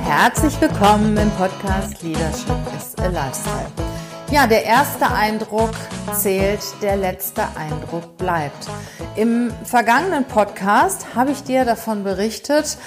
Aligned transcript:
herzlich 0.00 0.58
willkommen 0.60 1.16
im 1.16 1.30
Podcast 1.32 2.02
Leadership 2.02 2.56
is 2.76 2.96
a 2.98 3.08
Lifestyle. 3.08 3.70
Ja, 4.30 4.46
der 4.46 4.64
erste 4.64 5.10
Eindruck 5.10 5.72
zählt, 6.14 6.60
der 6.80 6.96
letzte 6.96 7.42
Eindruck 7.56 8.16
bleibt. 8.16 8.68
Im 9.16 9.52
vergangenen 9.64 10.24
Podcast 10.24 11.14
habe 11.14 11.32
ich 11.32 11.42
dir 11.42 11.64
davon 11.66 12.04
berichtet, 12.04 12.78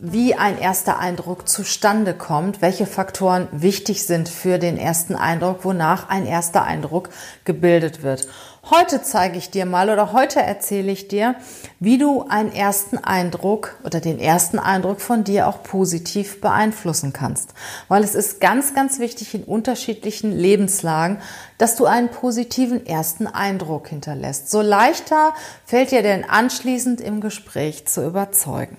wie 0.00 0.34
ein 0.34 0.58
erster 0.58 0.98
Eindruck 0.98 1.48
zustande 1.48 2.14
kommt, 2.14 2.62
welche 2.62 2.86
Faktoren 2.86 3.48
wichtig 3.52 4.04
sind 4.04 4.28
für 4.28 4.58
den 4.58 4.76
ersten 4.76 5.14
Eindruck, 5.14 5.64
wonach 5.64 6.08
ein 6.08 6.26
erster 6.26 6.64
Eindruck 6.64 7.10
gebildet 7.44 8.02
wird. 8.02 8.28
Heute 8.70 9.00
zeige 9.00 9.38
ich 9.38 9.48
dir 9.50 9.64
mal 9.64 9.88
oder 9.88 10.12
heute 10.12 10.40
erzähle 10.40 10.92
ich 10.92 11.08
dir, 11.08 11.36
wie 11.80 11.96
du 11.96 12.26
einen 12.28 12.52
ersten 12.52 12.98
Eindruck 12.98 13.78
oder 13.82 13.98
den 13.98 14.18
ersten 14.18 14.58
Eindruck 14.58 15.00
von 15.00 15.24
dir 15.24 15.48
auch 15.48 15.62
positiv 15.62 16.42
beeinflussen 16.42 17.14
kannst. 17.14 17.54
Weil 17.88 18.04
es 18.04 18.14
ist 18.14 18.42
ganz, 18.42 18.74
ganz 18.74 18.98
wichtig 18.98 19.34
in 19.34 19.44
unterschiedlichen 19.44 20.32
Lebenslagen, 20.32 21.16
dass 21.56 21.76
du 21.76 21.86
einen 21.86 22.10
positiven 22.10 22.84
ersten 22.84 23.26
Eindruck 23.26 23.88
hinterlässt. 23.88 24.50
So 24.50 24.60
leichter 24.60 25.32
fällt 25.64 25.90
dir 25.90 26.02
denn 26.02 26.28
anschließend 26.28 27.00
im 27.00 27.22
Gespräch 27.22 27.86
zu 27.86 28.06
überzeugen. 28.06 28.76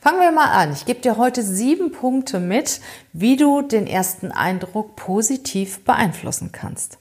Fangen 0.00 0.20
wir 0.20 0.30
mal 0.30 0.52
an. 0.52 0.72
Ich 0.72 0.86
gebe 0.86 1.00
dir 1.00 1.16
heute 1.16 1.42
sieben 1.42 1.90
Punkte 1.90 2.38
mit, 2.38 2.80
wie 3.12 3.36
du 3.36 3.62
den 3.62 3.88
ersten 3.88 4.30
Eindruck 4.30 4.94
positiv 4.94 5.84
beeinflussen 5.84 6.52
kannst. 6.52 6.98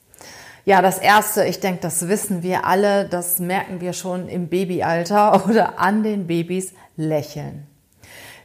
Ja, 0.63 0.81
das 0.81 0.99
erste, 0.99 1.45
ich 1.45 1.59
denke, 1.59 1.81
das 1.81 2.07
wissen 2.07 2.43
wir 2.43 2.65
alle, 2.65 3.05
das 3.05 3.39
merken 3.39 3.81
wir 3.81 3.93
schon 3.93 4.29
im 4.29 4.47
Babyalter 4.47 5.45
oder 5.49 5.79
an 5.79 6.03
den 6.03 6.27
Babys, 6.27 6.73
lächeln. 6.97 7.67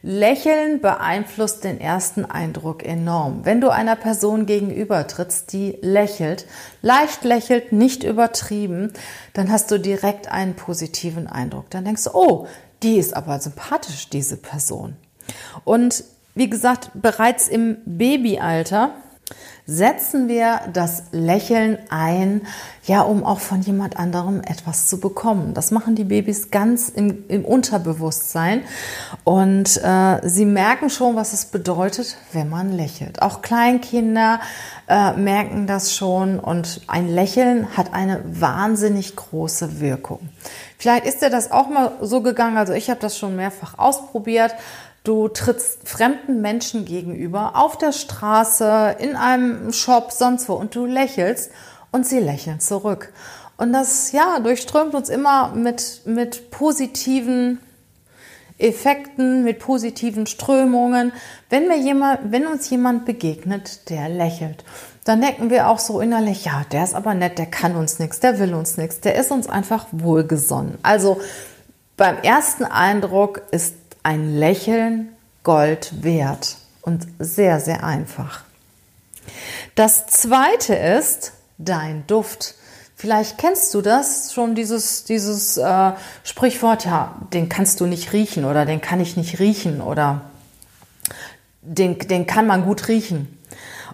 Lächeln 0.03 0.81
beeinflusst 0.81 1.65
den 1.65 1.81
ersten 1.81 2.25
Eindruck 2.25 2.85
enorm. 2.85 3.45
Wenn 3.45 3.61
du 3.61 3.71
einer 3.71 3.97
Person 3.97 4.47
gegenüber 4.47 5.07
trittst, 5.09 5.53
die 5.53 5.79
lächelt, 5.81 6.47
leicht 6.81 7.25
lächelt, 7.25 7.73
nicht 7.73 8.05
übertrieben, 8.05 8.93
dann 9.33 9.51
hast 9.51 9.71
du 9.71 9.79
direkt 9.79 10.31
einen 10.31 10.55
positiven 10.55 11.27
Eindruck. 11.27 11.71
Dann 11.71 11.85
denkst 11.85 12.05
du, 12.05 12.11
oh, 12.15 12.47
die 12.85 12.99
ist 12.99 13.17
aber 13.17 13.41
sympathisch, 13.41 14.09
diese 14.09 14.37
Person. 14.37 14.97
Und 15.65 16.05
wie 16.37 16.49
gesagt, 16.49 16.91
bereits 16.95 17.49
im 17.49 17.79
Babyalter 17.85 18.91
setzen 19.67 20.29
wir 20.29 20.61
das 20.73 21.05
Lächeln 21.11 21.79
ein, 21.91 22.43
ja, 22.85 23.01
um 23.01 23.25
auch 23.25 23.41
von 23.41 23.63
jemand 23.63 23.97
anderem 23.97 24.41
etwas 24.41 24.87
zu 24.87 25.01
bekommen. 25.01 25.55
Das 25.55 25.73
machen 25.73 25.97
die 25.97 26.05
Babys 26.05 26.53
ganz 26.53 26.89
im, 26.89 27.25
im 27.27 27.45
Unterbewusstsein 27.45 28.63
und 29.25 29.81
äh, 29.83 30.21
sie 30.23 30.45
merken 30.45 30.89
schon, 30.89 31.17
was 31.17 31.33
es 31.33 31.47
bedeutet, 31.47 32.17
wenn 32.33 32.49
man 32.49 32.73
lächelt. 32.73 33.23
Auch 33.23 33.43
Kleinkinder 33.43 34.41
äh, 34.89 35.13
merken 35.15 35.67
das 35.67 35.95
schon 35.95 36.39
und 36.39 36.83
ein 36.87 37.09
Lächeln 37.09 37.77
hat 37.77 37.93
eine 37.93 38.23
wahnsinnig 38.25 39.17
große 39.17 39.81
Wirkung. 39.81 40.29
Vielleicht 40.79 41.07
ist 41.07 41.23
dir 41.23 41.31
das 41.31 41.51
auch 41.51 41.69
mal 41.69 41.93
so 42.03 42.21
gegangen, 42.21 42.57
also 42.57 42.73
ich 42.73 42.91
habe 42.91 43.01
das 43.01 43.19
schon 43.19 43.35
mehrfach 43.35 43.79
ausprobiert. 43.79 44.55
Du 45.07 45.29
trittst 45.29 45.89
fremden 45.89 46.41
Menschen 46.41 46.85
gegenüber 46.85 47.53
auf 47.55 47.79
der 47.79 47.93
Straße, 47.93 48.97
in 48.99 49.15
einem 49.15 49.73
Shop, 49.73 50.11
sonst 50.11 50.49
wo 50.49 50.55
und 50.55 50.75
du 50.75 50.85
lächelst 50.85 51.53
und 51.93 52.05
sie 52.05 52.19
lächeln 52.19 52.59
zurück. 52.59 53.13
Und 53.57 53.73
das, 53.73 54.11
ja, 54.11 54.41
durchströmt 54.41 54.97
uns 54.97 55.09
immer 55.09 55.55
mit, 55.55 56.01
mit 56.07 56.51
positiven 56.51 57.61
Effekten, 58.59 59.45
mit 59.45 59.61
positiven 59.61 60.27
Strömungen. 60.27 61.13
Wenn, 61.51 61.69
wir 61.69 61.79
jemand, 61.79 62.33
wenn 62.33 62.49
uns 62.49 62.69
jemand 62.69 63.05
begegnet, 63.05 63.89
der 63.91 64.09
lächelt, 64.09 64.65
dann 65.05 65.21
denken 65.21 65.51
wir 65.51 65.69
auch 65.69 65.79
so 65.79 66.01
innerlich, 66.01 66.47
ja, 66.47 66.65
der 66.73 66.83
ist 66.83 66.97
aber 66.97 67.15
nett, 67.15 67.39
der 67.39 67.47
kann 67.47 67.77
uns 67.77 68.01
nichts, 68.01 68.19
der 68.19 68.41
will 68.41 68.55
uns 68.55 68.77
nichts, 68.77 68.99
der 68.99 69.15
ist 69.15 69.31
uns 69.31 69.49
einfach 69.49 69.87
wohlgesonnen. 69.93 70.79
Also 70.83 71.21
beim 71.97 72.17
ersten 72.25 72.65
Eindruck 72.65 73.43
ist 73.53 73.86
ein 74.07 74.39
Lächeln 74.39 75.09
Gold 75.43 76.05
wert 76.05 76.59
und 76.81 77.09
sehr, 77.19 77.59
sehr 77.59 77.83
einfach. 77.83 78.45
Das 79.75 80.07
zweite 80.07 80.77
ist 80.77 81.33
dein 81.59 82.07
Duft. 82.07 82.55
Vielleicht 82.95 83.37
kennst 83.37 83.75
du 83.75 83.83
das 83.83 84.33
schon, 84.33 84.55
dieses, 84.55 85.03
dieses 85.03 85.57
äh, 85.57 85.93
Sprichwort, 86.23 86.85
ja, 86.85 87.17
den 87.33 87.49
kannst 87.49 87.81
du 87.81 87.87
nicht 87.87 88.13
riechen 88.13 88.45
oder 88.45 88.65
den 88.65 88.81
kann 88.81 89.01
ich 89.01 89.17
nicht 89.17 89.41
riechen 89.41 89.81
oder 89.81 90.21
den, 91.63 91.99
den 91.99 92.29
kann 92.29 92.47
man 92.47 92.65
gut 92.65 92.87
riechen. 92.87 93.37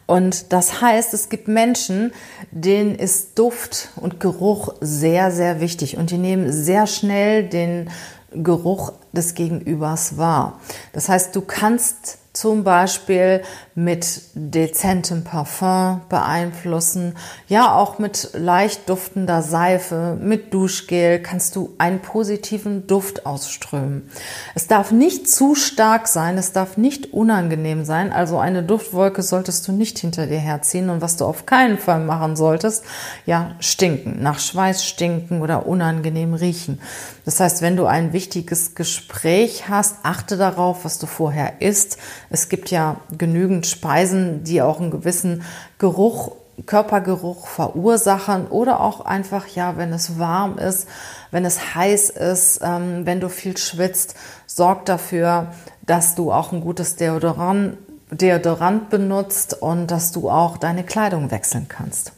Und 0.05 0.53
das 0.53 0.83
heißt, 0.83 1.15
es 1.15 1.31
gibt 1.31 1.49
Menschen, 1.49 2.13
denen 2.51 2.97
ist 2.97 3.39
Duft 3.39 3.89
und 3.97 4.21
Geruch 4.21 4.75
sehr, 4.83 5.31
sehr 5.31 5.61
wichtig 5.63 5.97
und 5.97 6.11
die 6.11 6.19
nehmen 6.19 6.53
sehr 6.53 6.87
schnell 6.87 7.49
den 7.49 7.89
Geruch 8.35 8.93
des 9.13 9.35
Gegenübers 9.35 10.17
wahr. 10.17 10.61
Das 10.93 11.09
heißt, 11.09 11.35
du 11.37 11.43
kannst 11.43 12.19
zum 12.33 12.65
Beispiel 12.65 13.43
mit 13.75 14.23
dezentem 14.35 15.25
Parfum 15.25 16.01
beeinflussen. 16.09 17.15
Ja, 17.49 17.75
auch 17.75 17.99
mit 17.99 18.31
leicht 18.33 18.89
duftender 18.89 19.43
Seife, 19.43 20.19
mit 20.21 20.53
Duschgel 20.53 21.21
kannst 21.21 21.57
du 21.57 21.75
einen 21.77 22.01
positiven 22.01 22.87
Duft 22.87 23.27
ausströmen. 23.27 24.11
Es 24.55 24.67
darf 24.67 24.93
nicht 24.93 25.31
zu 25.31 25.55
stark 25.55 26.09
sein, 26.09 26.39
es 26.39 26.53
darf 26.53 26.77
nicht 26.77 27.13
unangenehm 27.13 27.85
sein. 27.85 28.13
Also 28.13 28.39
eine 28.39 28.63
Duftwolke 28.63 29.23
solltest 29.23 29.69
du 29.69 29.73
nicht 29.73 29.99
hinter 29.99 30.27
dir 30.27 30.39
herziehen. 30.39 30.89
Und 30.89 31.03
was 31.03 31.17
du 31.17 31.27
auf 31.27 31.45
keinen 31.45 31.79
Fall 31.79 32.01
machen 32.01 32.37
solltest, 32.37 32.85
ja, 33.27 33.57
stinken, 33.61 34.23
nach 34.23 34.39
Schweiß 34.39 34.85
stinken 34.85 35.43
oder 35.43 35.67
unangenehm 35.67 36.35
riechen. 36.35 36.81
Das 37.25 37.41
heißt, 37.41 37.63
wenn 37.63 37.77
du 37.77 37.87
ein 37.87 38.13
wichtiges 38.13 38.75
Gespräch 38.75 39.69
hast, 39.69 39.97
achte 40.03 40.37
darauf, 40.37 40.85
was 40.85 40.99
du 40.99 41.07
vorher 41.07 41.61
isst. 41.61 41.99
Es 42.33 42.49
gibt 42.49 42.71
ja 42.71 42.97
genügend 43.17 43.67
Speisen, 43.67 44.43
die 44.43 44.63
auch 44.63 44.81
einen 44.81 44.91
gewissen 44.91 45.43
Geruch, 45.77 46.33
Körpergeruch 46.65 47.47
verursachen 47.47 48.47
oder 48.47 48.81
auch 48.81 49.05
einfach, 49.05 49.47
ja, 49.49 49.77
wenn 49.77 49.93
es 49.93 50.19
warm 50.19 50.57
ist, 50.57 50.89
wenn 51.31 51.45
es 51.45 51.75
heiß 51.75 52.09
ist, 52.09 52.61
ähm, 52.63 53.05
wenn 53.05 53.21
du 53.21 53.29
viel 53.29 53.59
schwitzt, 53.59 54.15
sorg 54.47 54.87
dafür, 54.87 55.49
dass 55.83 56.15
du 56.15 56.33
auch 56.33 56.53
ein 56.53 56.63
gutes 56.63 56.97
Deodorant, 56.97 57.77
Deodorant 58.11 58.89
benutzt 58.89 59.61
und 59.61 59.89
dass 59.89 60.13
du 60.13 60.31
auch 60.31 60.57
deine 60.57 60.85
Kleidung 60.85 61.31
wechseln 61.31 61.67
kannst. 61.69 62.13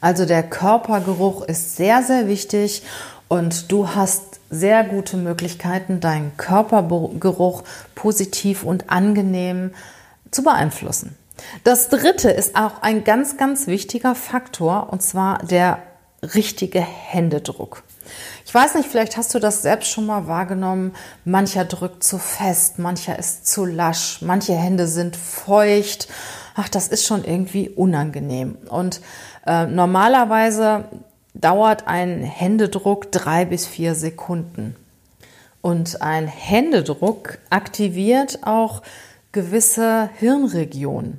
Also 0.00 0.26
der 0.26 0.42
Körpergeruch 0.42 1.42
ist 1.42 1.76
sehr, 1.76 2.02
sehr 2.02 2.26
wichtig 2.26 2.82
und 3.28 3.70
du 3.70 3.94
hast 3.94 4.37
sehr 4.50 4.84
gute 4.84 5.16
Möglichkeiten, 5.16 6.00
deinen 6.00 6.36
Körpergeruch 6.36 7.64
positiv 7.94 8.64
und 8.64 8.90
angenehm 8.90 9.72
zu 10.30 10.42
beeinflussen. 10.42 11.16
Das 11.64 11.88
dritte 11.88 12.30
ist 12.30 12.56
auch 12.56 12.82
ein 12.82 13.04
ganz, 13.04 13.36
ganz 13.36 13.66
wichtiger 13.66 14.14
Faktor 14.14 14.92
und 14.92 15.02
zwar 15.02 15.38
der 15.38 15.78
richtige 16.22 16.80
Händedruck. 16.80 17.82
Ich 18.44 18.54
weiß 18.54 18.74
nicht, 18.74 18.88
vielleicht 18.88 19.16
hast 19.16 19.34
du 19.34 19.38
das 19.38 19.62
selbst 19.62 19.90
schon 19.90 20.06
mal 20.06 20.26
wahrgenommen. 20.26 20.94
Mancher 21.24 21.64
drückt 21.64 22.02
zu 22.02 22.18
fest, 22.18 22.78
mancher 22.78 23.18
ist 23.18 23.46
zu 23.46 23.66
lasch, 23.66 24.22
manche 24.22 24.54
Hände 24.54 24.86
sind 24.86 25.16
feucht. 25.16 26.08
Ach, 26.54 26.68
das 26.68 26.88
ist 26.88 27.06
schon 27.06 27.24
irgendwie 27.24 27.68
unangenehm. 27.68 28.56
Und 28.68 29.00
äh, 29.46 29.66
normalerweise 29.66 30.84
dauert 31.34 31.86
ein 31.86 32.22
Händedruck 32.22 33.12
drei 33.12 33.44
bis 33.44 33.66
vier 33.66 33.94
Sekunden. 33.94 34.76
Und 35.60 36.02
ein 36.02 36.26
Händedruck 36.26 37.38
aktiviert 37.50 38.40
auch 38.42 38.82
gewisse 39.32 40.10
Hirnregionen. 40.18 41.18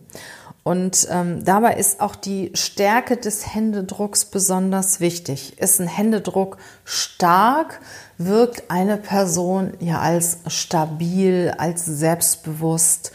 Und 0.64 1.08
ähm, 1.10 1.44
dabei 1.44 1.76
ist 1.76 2.00
auch 2.00 2.16
die 2.16 2.52
Stärke 2.54 3.18
des 3.18 3.56
Händedrucks 3.56 4.26
besonders 4.26 5.00
wichtig. 5.00 5.58
Ist 5.58 5.80
ein 5.80 5.88
Händedruck 5.88 6.58
stark, 6.84 7.80
wirkt 8.18 8.70
eine 8.70 8.98
Person 8.98 9.74
ja 9.80 10.00
als 10.00 10.40
stabil, 10.48 11.54
als 11.58 11.86
selbstbewusst. 11.86 13.12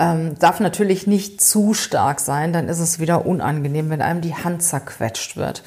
Ähm, 0.00 0.36
darf 0.40 0.58
natürlich 0.58 1.06
nicht 1.06 1.40
zu 1.40 1.72
stark 1.72 2.18
sein, 2.18 2.52
dann 2.52 2.68
ist 2.68 2.80
es 2.80 2.98
wieder 2.98 3.26
unangenehm, 3.26 3.90
wenn 3.90 4.02
einem 4.02 4.20
die 4.20 4.34
Hand 4.34 4.62
zerquetscht 4.62 5.36
wird. 5.36 5.62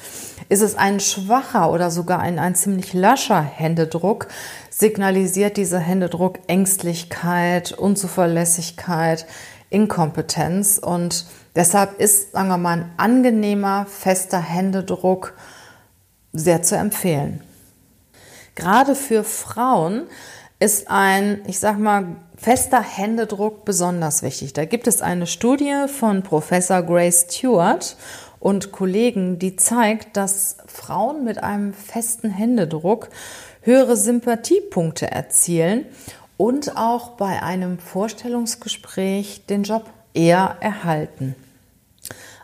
Ist 0.50 0.60
es 0.60 0.76
ein 0.76 1.00
schwacher 1.00 1.72
oder 1.72 1.90
sogar 1.90 2.20
ein, 2.20 2.38
ein 2.38 2.54
ziemlich 2.54 2.92
lascher 2.92 3.40
Händedruck, 3.40 4.28
signalisiert 4.68 5.56
dieser 5.56 5.78
Händedruck 5.78 6.40
Ängstlichkeit, 6.46 7.72
Unzuverlässigkeit, 7.72 9.26
Inkompetenz 9.70 10.76
und 10.76 11.24
deshalb 11.56 11.98
ist, 11.98 12.32
sagen 12.32 12.48
wir 12.48 12.58
mal, 12.58 12.78
ein 12.78 12.90
angenehmer, 12.98 13.86
fester 13.86 14.40
Händedruck 14.40 15.34
sehr 16.34 16.62
zu 16.62 16.76
empfehlen. 16.76 17.42
Gerade 18.54 18.94
für 18.94 19.24
Frauen 19.24 20.06
ist 20.60 20.90
ein, 20.90 21.42
ich 21.46 21.58
sag 21.58 21.78
mal, 21.78 22.16
fester 22.36 22.82
Händedruck 22.82 23.64
besonders 23.64 24.22
wichtig. 24.22 24.52
Da 24.52 24.64
gibt 24.64 24.86
es 24.86 25.02
eine 25.02 25.26
Studie 25.26 25.86
von 25.86 26.22
Professor 26.22 26.82
Grace 26.82 27.26
Stewart 27.28 27.96
und 28.40 28.72
Kollegen, 28.72 29.38
die 29.38 29.56
zeigt, 29.56 30.16
dass 30.16 30.56
Frauen 30.66 31.24
mit 31.24 31.42
einem 31.42 31.72
festen 31.74 32.30
Händedruck 32.30 33.08
höhere 33.62 33.96
Sympathiepunkte 33.96 35.10
erzielen 35.10 35.86
und 36.36 36.76
auch 36.76 37.10
bei 37.10 37.42
einem 37.42 37.78
Vorstellungsgespräch 37.78 39.46
den 39.46 39.64
Job 39.64 39.90
eher 40.14 40.56
erhalten. 40.60 41.34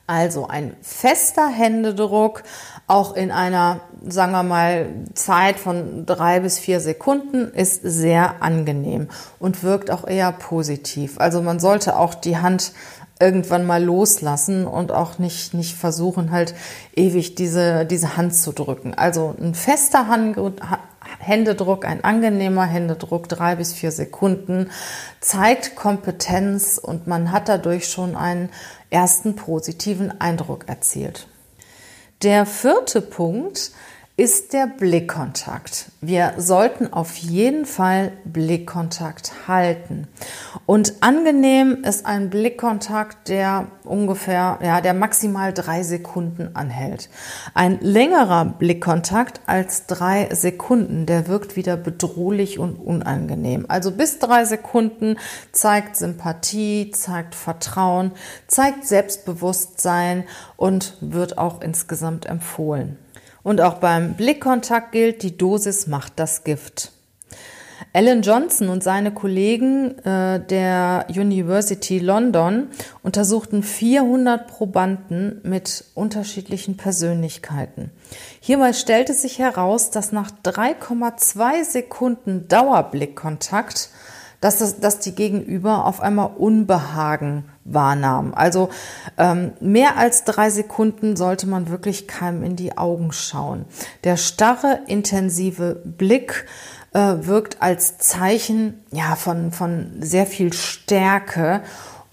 Also 0.07 0.49
ein 0.49 0.77
fester 0.83 1.49
Händedruck, 1.49 2.43
auch 2.87 3.17
in 3.17 3.31
einer, 3.31 3.81
sagen 4.07 4.33
wir 4.33 4.43
mal, 4.43 4.89
Zeit 5.15 5.59
von 5.59 6.05
drei 6.05 6.41
bis 6.41 6.59
vier 6.59 6.81
Sekunden 6.81 7.49
ist 7.49 7.81
sehr 7.83 8.43
angenehm 8.43 9.09
und 9.39 9.63
wirkt 9.63 9.91
auch 9.91 10.07
eher 10.07 10.33
positiv. 10.33 11.19
Also 11.19 11.41
man 11.41 11.59
sollte 11.59 11.99
auch 11.99 12.15
die 12.15 12.37
Hand 12.37 12.73
irgendwann 13.19 13.65
mal 13.65 13.83
loslassen 13.83 14.67
und 14.67 14.93
auch 14.93 15.19
nicht, 15.19 15.55
nicht 15.55 15.75
versuchen, 15.75 16.31
halt 16.31 16.55
ewig 16.95 17.35
diese, 17.37 17.87
diese 17.87 18.19
Hand 18.19 18.35
zu 18.35 18.53
drücken. 18.53 18.93
Also 18.93 19.35
ein 19.41 19.55
fester 19.55 20.09
Hand, 20.09 20.37
Händedruck, 21.27 21.85
ein 21.85 22.05
angenehmer 22.05 22.65
Händedruck, 22.65 23.29
drei 23.29 23.57
bis 23.57 23.73
vier 23.73 23.91
Sekunden, 23.91 24.71
zeigt 25.21 25.75
Kompetenz 25.75 26.79
und 26.79 27.07
man 27.07 27.33
hat 27.33 27.49
dadurch 27.49 27.89
schon 27.89 28.15
einen 28.17 28.51
ersten 28.91 29.35
positiven 29.35 30.21
Eindruck 30.21 30.69
erzielt. 30.69 31.27
Der 32.23 32.47
vierte 32.47 33.01
Punkt 33.01 33.73
ist 34.17 34.53
der 34.53 34.69
Blickkontakt. 34.69 35.91
Wir 36.01 36.35
sollten 36.37 36.93
auf 36.93 37.17
jeden 37.17 37.67
Fall 37.67 38.13
Blickkontakt 38.25 39.49
halten. 39.49 40.07
Und 40.67 40.95
angenehm 41.01 41.83
ist 41.83 42.07
ein 42.07 42.31
Blickkontakt, 42.31 43.29
der 43.29 43.67
ungefähr, 43.83 44.61
ja, 44.63 44.81
der 44.81 44.95
maximal 44.95 45.53
drei 45.53 45.83
Sekunden 45.83 46.55
anhält. 46.55 47.11
Ein 47.55 47.81
längerer 47.81 48.45
Blickkontakt 48.45 49.41
als 49.47 49.87
drei 49.87 50.29
Sekunden, 50.33 51.07
der 51.07 51.27
wirkt 51.27 51.57
wieder 51.57 51.77
bedrohlich 51.77 52.61
und 52.61 52.77
unangenehm. 52.77 53.67
Also 53.67 53.91
bis 53.91 54.21
drei 54.21 54.45
Sekunden 54.45 55.19
zeigt 55.51 55.97
Sympathie, 55.97 56.93
zeigt 56.93 57.35
Vertrauen, 57.35 58.13
zeigt 58.47 58.87
Selbstbewusstsein 58.87 60.23
und 60.57 60.99
wird 61.01 61.37
auch 61.37 61.61
insgesamt 61.63 62.27
empfohlen. 62.27 62.97
Und 63.45 63.61
auch 63.61 63.75
beim 63.75 64.15
Blickkontakt 64.15 64.91
gilt, 64.91 65.23
die 65.23 65.37
Dosis 65.37 65.87
macht 65.87 66.15
das 66.17 66.43
Gift. 66.43 66.91
Alan 67.93 68.23
Johnson 68.23 68.71
und 68.71 68.83
seine 68.83 69.13
Kollegen 69.13 69.99
äh, 69.99 70.45
der 70.45 71.07
University 71.09 72.01
London 72.01 72.69
untersuchten 73.03 73.63
400 73.63 74.49
Probanden 74.49 75.41
mit 75.45 75.85
unterschiedlichen 75.95 76.77
Persönlichkeiten. 76.77 77.91
Hierbei 78.41 78.73
stellte 78.73 79.13
sich 79.13 79.39
heraus, 79.39 79.91
dass 79.91 80.11
nach 80.11 80.33
3,2 80.45 81.65
Sekunden 81.65 82.49
Dauerblickkontakt 82.49 83.91
dass, 84.45 84.59
das, 84.59 84.79
dass 84.79 84.99
die 84.99 85.15
Gegenüber 85.15 85.87
auf 85.87 86.03
einmal 86.03 86.33
Unbehagen 86.37 87.47
wahrnahmen. 87.65 88.35
Also 88.35 88.69
ähm, 89.19 89.53
mehr 89.61 89.97
als 89.97 90.25
drei 90.25 90.51
Sekunden 90.51 91.17
sollte 91.17 91.47
man 91.47 91.69
wirklich 91.69 92.07
keinem 92.07 92.45
in 92.45 92.57
die 92.57 92.77
Augen 92.77 93.13
schauen. 93.13 93.65
Der 94.05 94.17
starre, 94.17 94.81
intensive 94.87 95.81
Blick 95.85 96.47
äh, 96.93 96.99
wirkt 97.27 97.61
als 97.61 97.99
Zeichen 97.99 98.85
ja, 98.93 99.17
von, 99.17 99.53
von 99.53 99.93
sehr 100.01 100.27
viel 100.27 100.53
Stärke 100.53 101.63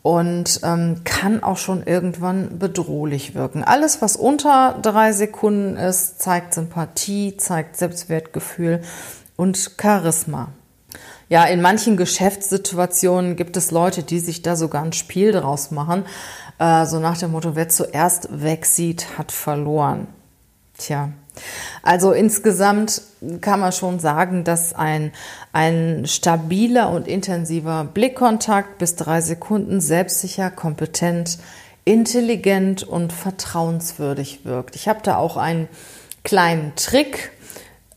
und 0.01 0.61
ähm, 0.63 1.01
kann 1.03 1.43
auch 1.43 1.57
schon 1.57 1.83
irgendwann 1.83 2.57
bedrohlich 2.57 3.35
wirken. 3.35 3.63
Alles, 3.63 4.01
was 4.01 4.15
unter 4.15 4.79
drei 4.81 5.11
Sekunden 5.11 5.77
ist, 5.77 6.21
zeigt 6.21 6.53
Sympathie, 6.53 7.37
zeigt 7.37 7.77
Selbstwertgefühl 7.77 8.81
und 9.35 9.71
Charisma. 9.79 10.49
Ja, 11.31 11.45
in 11.45 11.61
manchen 11.61 11.95
Geschäftssituationen 11.95 13.37
gibt 13.37 13.55
es 13.55 13.71
Leute, 13.71 14.03
die 14.03 14.19
sich 14.19 14.41
da 14.41 14.57
sogar 14.57 14.83
ein 14.83 14.91
Spiel 14.91 15.31
draus 15.31 15.71
machen. 15.71 16.03
Äh, 16.59 16.85
so 16.85 16.99
nach 16.99 17.17
dem 17.17 17.31
Motto, 17.31 17.55
wer 17.55 17.69
zuerst 17.69 18.27
wegsieht, 18.43 19.17
hat 19.17 19.31
verloren. 19.31 20.07
Tja. 20.77 21.13
Also 21.83 22.11
insgesamt 22.11 23.01
kann 23.39 23.61
man 23.61 23.71
schon 23.71 24.01
sagen, 24.01 24.43
dass 24.43 24.73
ein, 24.73 25.13
ein 25.53 26.03
stabiler 26.05 26.89
und 26.89 27.07
intensiver 27.07 27.85
Blickkontakt 27.85 28.77
bis 28.79 28.97
drei 28.97 29.21
Sekunden 29.21 29.79
selbstsicher, 29.79 30.51
kompetent, 30.51 31.37
intelligent 31.85 32.83
und 32.83 33.13
vertrauenswürdig 33.13 34.43
wirkt. 34.43 34.75
Ich 34.75 34.89
habe 34.89 34.99
da 35.01 35.15
auch 35.15 35.37
einen 35.37 35.69
kleinen 36.25 36.73
Trick 36.75 37.31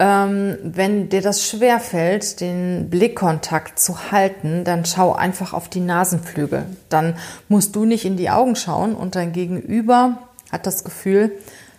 ähm, 0.05 0.59
wenn 0.63 1.09
dir 1.09 1.23
das 1.23 1.49
schwer 1.49 1.81
fällt, 1.81 2.43
den 2.43 2.91
Blickkontakt 2.91 3.79
zu 3.79 4.13
halten, 4.13 4.63
dann 4.65 4.85
schau 4.85 5.15
einfach 5.15 5.55
auf 5.55 5.71
die 5.71 5.81
Nasenflügel. 5.81 6.67
Dann 6.91 7.17
musst 7.49 7.75
du 7.75 7.87
nicht 7.87 8.05
in 8.05 8.19
die 8.19 8.29
Augen 8.29 8.55
schauen 8.55 8.95
und 8.95 9.15
dein 9.15 9.33
Gegenüber 9.33 10.19
hat 10.53 10.67
das 10.67 10.85
Gefühl, 10.85 11.33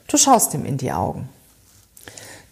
du 0.08 0.18
schaust 0.18 0.56
ihm 0.56 0.66
in 0.66 0.78
die 0.78 0.92
Augen. 0.92 1.30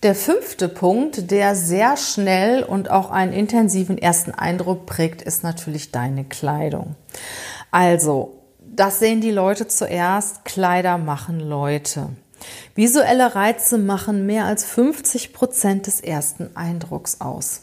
Der 0.03 0.13
fünfte 0.13 0.69
Punkt, 0.69 1.31
der 1.31 1.55
sehr 1.55 1.97
schnell 1.97 2.61
und 2.61 2.91
auch 2.91 3.09
einen 3.09 3.33
intensiven 3.33 3.97
ersten 3.97 4.31
Eindruck 4.31 4.85
prägt, 4.85 5.23
ist 5.23 5.41
natürlich 5.43 5.91
deine 5.91 6.23
Kleidung. 6.23 6.95
Also, 7.71 8.35
das 8.59 8.99
sehen 8.99 9.21
die 9.21 9.31
Leute 9.31 9.67
zuerst. 9.67 10.45
Kleider 10.45 10.99
machen 10.99 11.39
Leute. 11.39 12.09
Visuelle 12.75 13.35
Reize 13.35 13.77
machen 13.77 14.25
mehr 14.25 14.45
als 14.45 14.65
50 14.65 15.33
Prozent 15.33 15.87
des 15.87 15.99
ersten 15.99 16.55
Eindrucks 16.55 17.21
aus. 17.21 17.61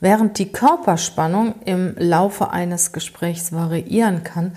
Während 0.00 0.38
die 0.38 0.52
Körperspannung 0.52 1.54
im 1.64 1.94
Laufe 1.96 2.50
eines 2.50 2.92
Gesprächs 2.92 3.52
variieren 3.52 4.22
kann, 4.22 4.56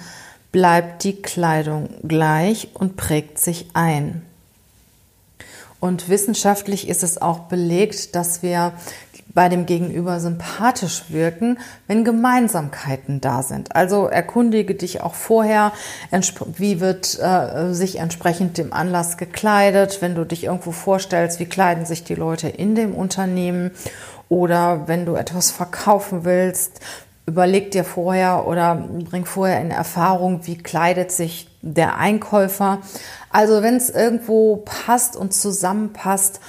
bleibt 0.52 1.04
die 1.04 1.22
Kleidung 1.22 1.90
gleich 2.04 2.70
und 2.74 2.98
prägt 2.98 3.40
sich 3.40 3.68
ein. 3.74 4.24
Und 5.80 6.10
wissenschaftlich 6.10 6.88
ist 6.88 7.04
es 7.04 7.22
auch 7.22 7.42
belegt, 7.42 8.16
dass 8.16 8.42
wir 8.42 8.74
bei 9.38 9.50
dem 9.50 9.68
Gegenüber 9.68 10.20
sympathisch 10.20 11.04
wirken, 11.10 11.60
wenn 11.86 12.04
Gemeinsamkeiten 12.04 13.22
da 13.22 13.44
sind. 13.44 13.76
Also 13.76 14.08
erkundige 14.08 14.74
dich 14.74 15.02
auch 15.02 15.14
vorher, 15.14 15.74
wie 16.58 16.80
wird 16.80 17.20
äh, 17.20 17.72
sich 17.72 18.00
entsprechend 18.00 18.58
dem 18.58 18.74
Anlass 18.74 19.16
gekleidet, 19.16 20.02
wenn 20.02 20.16
du 20.16 20.26
dich 20.26 20.46
irgendwo 20.46 20.72
vorstellst, 20.72 21.40
wie 21.40 21.46
kleiden 21.46 21.86
sich 21.86 22.04
die 22.04 22.16
Leute 22.16 22.50
in 22.50 22.74
dem 22.74 22.96
Unternehmen 22.96 23.70
oder 24.28 24.88
wenn 24.88 25.06
du 25.06 25.14
etwas 25.14 25.52
verkaufen 25.52 26.26
willst, 26.26 26.80
überleg 27.28 27.70
dir 27.70 27.84
vorher 27.84 28.48
oder 28.48 28.88
bring 29.08 29.26
vorher 29.26 29.62
in 29.62 29.70
Erfahrung, 29.70 30.48
wie 30.48 30.58
kleidet 30.58 31.12
sich 31.12 31.48
der 31.62 31.98
Einkäufer. 31.98 32.80
Also 33.30 33.62
wenn 33.62 33.76
es 33.76 33.92
irgendwo 33.92 34.64
passt 34.66 35.16
und 35.16 35.32
zusammenpasst, 35.32 36.40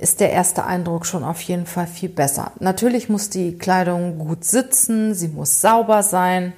ist 0.00 0.18
der 0.20 0.32
erste 0.32 0.64
Eindruck 0.64 1.06
schon 1.06 1.22
auf 1.22 1.40
jeden 1.42 1.66
Fall 1.66 1.86
viel 1.86 2.08
besser. 2.08 2.50
Natürlich 2.58 3.08
muss 3.08 3.30
die 3.30 3.56
Kleidung 3.56 4.18
gut 4.18 4.44
sitzen, 4.44 5.14
sie 5.14 5.28
muss 5.28 5.60
sauber 5.60 6.02
sein. 6.02 6.52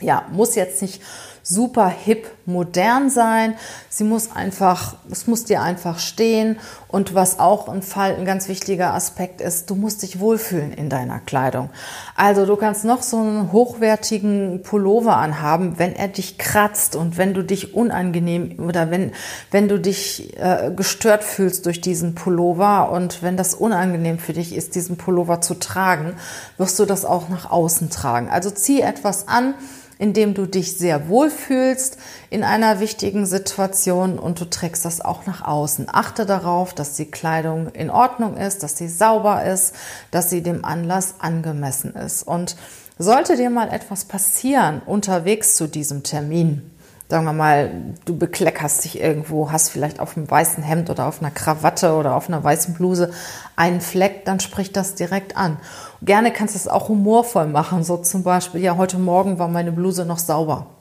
Ja, 0.00 0.26
muss 0.30 0.54
jetzt 0.54 0.82
nicht 0.82 1.00
super 1.48 1.88
hip 1.88 2.30
modern 2.44 3.08
sein. 3.08 3.54
Sie 3.88 4.04
muss 4.04 4.30
einfach, 4.32 4.96
es 5.10 5.26
muss 5.26 5.44
dir 5.44 5.62
einfach 5.62 5.98
stehen. 5.98 6.58
Und 6.88 7.14
was 7.14 7.38
auch 7.38 7.68
ein 7.68 7.82
Fall, 7.82 8.16
ein 8.16 8.24
ganz 8.24 8.48
wichtiger 8.48 8.94
Aspekt 8.94 9.40
ist, 9.40 9.70
du 9.70 9.74
musst 9.74 10.02
dich 10.02 10.20
wohlfühlen 10.20 10.72
in 10.72 10.90
deiner 10.90 11.20
Kleidung. 11.20 11.70
Also 12.16 12.44
du 12.44 12.56
kannst 12.56 12.84
noch 12.84 13.02
so 13.02 13.18
einen 13.18 13.52
hochwertigen 13.52 14.62
Pullover 14.62 15.16
anhaben, 15.16 15.78
wenn 15.78 15.96
er 15.96 16.08
dich 16.08 16.36
kratzt 16.36 16.96
und 16.96 17.16
wenn 17.16 17.32
du 17.32 17.42
dich 17.42 17.74
unangenehm 17.74 18.58
oder 18.58 18.90
wenn, 18.90 19.12
wenn 19.50 19.68
du 19.68 19.78
dich 19.78 20.38
äh, 20.38 20.70
gestört 20.74 21.24
fühlst 21.24 21.64
durch 21.66 21.80
diesen 21.80 22.14
Pullover 22.14 22.90
und 22.90 23.22
wenn 23.22 23.36
das 23.36 23.54
unangenehm 23.54 24.18
für 24.18 24.34
dich 24.34 24.54
ist, 24.54 24.74
diesen 24.74 24.96
Pullover 24.96 25.40
zu 25.40 25.54
tragen, 25.54 26.14
wirst 26.58 26.78
du 26.78 26.84
das 26.84 27.04
auch 27.04 27.28
nach 27.28 27.50
außen 27.50 27.88
tragen. 27.90 28.28
Also 28.28 28.50
zieh 28.50 28.80
etwas 28.80 29.28
an, 29.28 29.54
in 29.98 30.12
dem 30.12 30.34
du 30.34 30.46
dich 30.46 30.78
sehr 30.78 31.08
wohl 31.08 31.30
fühlst 31.30 31.98
in 32.30 32.44
einer 32.44 32.80
wichtigen 32.80 33.26
Situation 33.26 34.18
und 34.18 34.40
du 34.40 34.44
trägst 34.44 34.84
das 34.84 35.00
auch 35.00 35.26
nach 35.26 35.46
außen. 35.46 35.86
Achte 35.90 36.24
darauf, 36.24 36.72
dass 36.72 36.94
die 36.94 37.10
Kleidung 37.10 37.68
in 37.70 37.90
Ordnung 37.90 38.36
ist, 38.36 38.62
dass 38.62 38.78
sie 38.78 38.88
sauber 38.88 39.44
ist, 39.44 39.74
dass 40.10 40.30
sie 40.30 40.42
dem 40.42 40.64
Anlass 40.64 41.16
angemessen 41.18 41.94
ist. 41.94 42.22
Und 42.22 42.56
sollte 42.98 43.36
dir 43.36 43.50
mal 43.50 43.70
etwas 43.72 44.04
passieren 44.04 44.82
unterwegs 44.84 45.56
zu 45.56 45.68
diesem 45.68 46.02
Termin, 46.02 46.70
sagen 47.08 47.24
wir 47.24 47.32
mal, 47.32 47.94
du 48.04 48.16
bekleckerst 48.16 48.84
dich 48.84 49.00
irgendwo, 49.00 49.50
hast 49.50 49.70
vielleicht 49.70 49.98
auf 49.98 50.16
einem 50.16 50.30
weißen 50.30 50.62
Hemd 50.62 50.90
oder 50.90 51.06
auf 51.06 51.20
einer 51.20 51.30
Krawatte 51.30 51.94
oder 51.94 52.14
auf 52.14 52.28
einer 52.28 52.44
weißen 52.44 52.74
Bluse 52.74 53.10
einen 53.56 53.80
Fleck, 53.80 54.26
dann 54.26 54.40
sprich 54.40 54.72
das 54.72 54.94
direkt 54.94 55.36
an. 55.36 55.56
Gerne 56.02 56.32
kannst 56.32 56.54
du 56.54 56.58
es 56.58 56.68
auch 56.68 56.88
humorvoll 56.88 57.46
machen, 57.46 57.82
so 57.82 57.96
zum 57.96 58.22
Beispiel, 58.22 58.60
ja, 58.60 58.76
heute 58.76 58.98
Morgen 58.98 59.38
war 59.38 59.48
meine 59.48 59.72
Bluse 59.72 60.04
noch 60.04 60.18
sauber. 60.18 60.77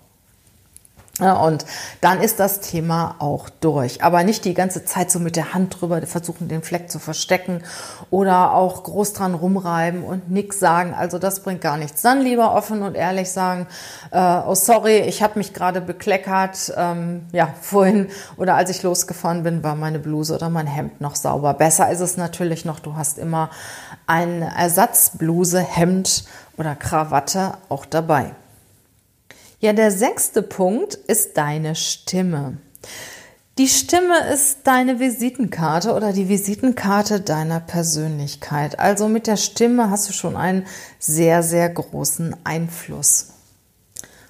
Ja, 1.19 1.33
und 1.33 1.65
dann 1.99 2.21
ist 2.21 2.39
das 2.39 2.59
Thema 2.59 3.15
auch 3.17 3.49
durch. 3.49 4.03
Aber 4.03 4.23
nicht 4.23 4.45
die 4.45 4.53
ganze 4.53 4.85
Zeit 4.85 5.09
so 5.09 5.19
mit 5.19 5.35
der 5.35 5.55
Hand 5.55 5.81
drüber 5.81 6.05
versuchen, 6.05 6.47
den 6.47 6.61
Fleck 6.61 6.91
zu 6.91 6.99
verstecken 6.99 7.63
oder 8.11 8.53
auch 8.53 8.83
groß 8.83 9.13
dran 9.13 9.33
rumreiben 9.33 10.03
und 10.03 10.29
nix 10.29 10.59
sagen. 10.59 10.93
Also 10.93 11.17
das 11.17 11.41
bringt 11.41 11.61
gar 11.61 11.77
nichts. 11.77 12.03
Dann 12.03 12.21
lieber 12.21 12.53
offen 12.53 12.83
und 12.83 12.93
ehrlich 12.93 13.31
sagen, 13.31 13.65
äh, 14.11 14.41
oh 14.45 14.53
sorry, 14.53 14.99
ich 14.99 15.23
habe 15.23 15.39
mich 15.39 15.53
gerade 15.53 15.81
bekleckert. 15.81 16.71
Ähm, 16.77 17.25
ja, 17.31 17.49
vorhin 17.61 18.09
oder 18.37 18.55
als 18.55 18.69
ich 18.69 18.83
losgefahren 18.83 19.41
bin, 19.41 19.63
war 19.63 19.73
meine 19.73 19.97
Bluse 19.97 20.35
oder 20.35 20.49
mein 20.49 20.67
Hemd 20.67 21.01
noch 21.01 21.15
sauber. 21.15 21.55
Besser 21.55 21.89
ist 21.89 22.01
es 22.01 22.17
natürlich 22.17 22.63
noch, 22.63 22.79
du 22.79 22.95
hast 22.95 23.17
immer 23.17 23.49
eine 24.05 24.55
Ersatzbluse, 24.55 25.61
Hemd 25.61 26.25
oder 26.57 26.75
Krawatte 26.75 27.53
auch 27.69 27.85
dabei. 27.85 28.33
Ja, 29.59 29.73
der 29.73 29.89
sechste 29.89 30.43
Punkt 30.43 30.93
ist 30.93 31.35
deine 31.35 31.73
Stimme. 31.73 32.57
Die 33.57 33.67
Stimme 33.67 34.29
ist 34.31 34.59
deine 34.65 34.99
Visitenkarte 34.99 35.95
oder 35.95 36.13
die 36.13 36.29
Visitenkarte 36.29 37.21
deiner 37.21 37.59
Persönlichkeit. 37.59 38.77
Also 38.77 39.07
mit 39.07 39.25
der 39.25 39.37
Stimme 39.37 39.89
hast 39.89 40.07
du 40.07 40.13
schon 40.13 40.35
einen 40.35 40.67
sehr, 40.99 41.41
sehr 41.41 41.69
großen 41.69 42.35
Einfluss. 42.43 43.29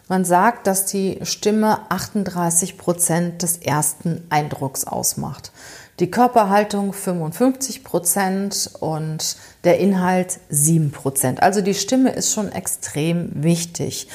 Man 0.07 0.23
sagt, 0.23 0.65
dass 0.65 0.85
die 0.85 1.19
Stimme 1.23 1.91
38 1.91 2.77
Prozent 2.77 3.43
des 3.43 3.57
ersten 3.57 4.23
Eindrucks 4.29 4.85
ausmacht. 4.85 5.51
Die 5.99 6.09
Körperhaltung 6.09 6.93
55 6.93 7.83
Prozent 7.83 8.69
und 8.79 9.35
der 9.65 9.79
Inhalt 9.79 10.39
7 10.47 10.91
Prozent. 10.91 11.43
Also 11.43 11.59
die 11.59 11.73
Stimme 11.73 12.11
ist 12.11 12.31
schon 12.31 12.49
extrem 12.49 13.43
wichtig. 13.43 14.07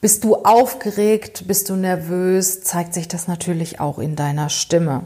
Bist 0.00 0.22
du 0.22 0.36
aufgeregt, 0.36 1.48
bist 1.48 1.68
du 1.68 1.74
nervös, 1.74 2.62
zeigt 2.62 2.94
sich 2.94 3.08
das 3.08 3.26
natürlich 3.26 3.80
auch 3.80 3.98
in 3.98 4.14
deiner 4.14 4.48
Stimme. 4.48 5.02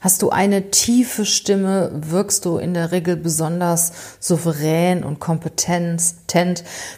Hast 0.00 0.22
du 0.22 0.30
eine 0.30 0.70
tiefe 0.70 1.24
Stimme, 1.24 1.90
wirkst 1.92 2.44
du 2.44 2.58
in 2.58 2.74
der 2.74 2.92
Regel 2.92 3.16
besonders 3.16 3.92
souverän 4.20 5.02
und 5.02 5.18
kompetent. 5.18 6.14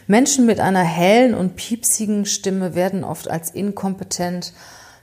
Menschen 0.05 0.45
mit 0.45 0.59
einer 0.59 0.83
hellen 0.83 1.33
und 1.33 1.55
piepsigen 1.55 2.27
Stimme 2.27 2.75
werden 2.75 3.03
oft 3.03 3.31
als 3.31 3.49
inkompetent, 3.49 4.53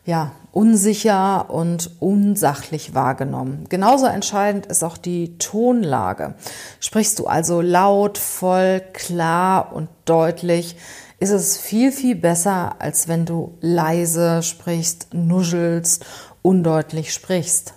ja, 0.06 0.32
unsicher 0.52 1.50
und 1.50 1.90
unsachlich 1.98 2.94
wahrgenommen. 2.94 3.66
Genauso 3.68 4.06
entscheidend 4.06 4.66
ist 4.66 4.84
auch 4.84 4.98
die 4.98 5.36
Tonlage. 5.38 6.34
Sprichst 6.78 7.18
du 7.18 7.26
also 7.26 7.60
laut, 7.60 8.18
voll, 8.18 8.82
klar 8.92 9.72
und 9.74 9.88
deutlich, 10.04 10.76
ist 11.24 11.30
es 11.30 11.56
viel, 11.56 11.90
viel 11.90 12.16
besser, 12.16 12.76
als 12.80 13.08
wenn 13.08 13.24
du 13.24 13.56
leise 13.62 14.42
sprichst, 14.42 15.14
nuschelst, 15.14 16.04
undeutlich 16.42 17.14
sprichst. 17.14 17.72